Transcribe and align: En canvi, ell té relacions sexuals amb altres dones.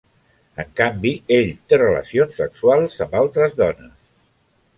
En 0.61 0.69
canvi, 0.79 1.11
ell 1.35 1.51
té 1.73 1.79
relacions 1.81 2.41
sexuals 2.43 2.97
amb 3.07 3.15
altres 3.21 3.61
dones. 3.61 3.95